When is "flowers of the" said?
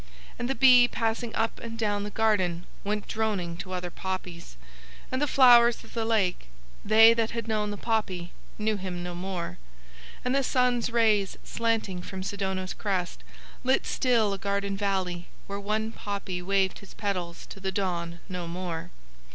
5.27-6.05